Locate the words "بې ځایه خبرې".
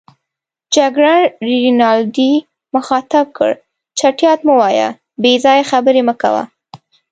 5.21-6.01